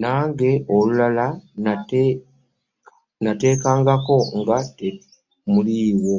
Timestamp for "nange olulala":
0.00-1.26